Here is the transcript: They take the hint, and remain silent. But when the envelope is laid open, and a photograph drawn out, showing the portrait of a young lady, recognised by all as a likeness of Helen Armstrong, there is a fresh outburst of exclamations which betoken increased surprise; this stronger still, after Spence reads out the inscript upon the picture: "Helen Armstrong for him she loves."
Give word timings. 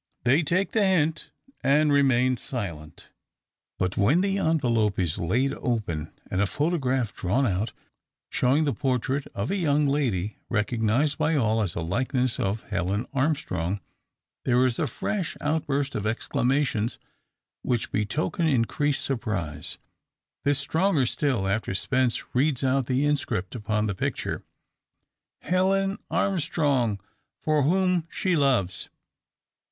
They 0.23 0.41
take 0.41 0.71
the 0.71 0.83
hint, 0.83 1.29
and 1.61 1.93
remain 1.93 2.35
silent. 2.35 3.11
But 3.77 3.97
when 3.97 4.21
the 4.21 4.39
envelope 4.39 4.97
is 4.97 5.19
laid 5.19 5.53
open, 5.53 6.11
and 6.31 6.41
a 6.41 6.47
photograph 6.47 7.13
drawn 7.13 7.45
out, 7.45 7.71
showing 8.27 8.63
the 8.63 8.73
portrait 8.73 9.27
of 9.35 9.51
a 9.51 9.55
young 9.55 9.85
lady, 9.85 10.37
recognised 10.49 11.19
by 11.19 11.35
all 11.35 11.61
as 11.61 11.75
a 11.75 11.81
likeness 11.81 12.39
of 12.39 12.63
Helen 12.71 13.05
Armstrong, 13.13 13.79
there 14.43 14.65
is 14.65 14.79
a 14.79 14.87
fresh 14.87 15.37
outburst 15.39 15.93
of 15.93 16.07
exclamations 16.07 16.97
which 17.61 17.91
betoken 17.91 18.47
increased 18.49 19.03
surprise; 19.03 19.77
this 20.43 20.57
stronger 20.57 21.05
still, 21.05 21.47
after 21.47 21.75
Spence 21.75 22.33
reads 22.33 22.63
out 22.63 22.87
the 22.87 23.05
inscript 23.05 23.53
upon 23.53 23.85
the 23.85 23.93
picture: 23.93 24.43
"Helen 25.41 25.99
Armstrong 26.09 26.99
for 27.43 27.61
him 27.63 28.07
she 28.09 28.35
loves." 28.35 28.89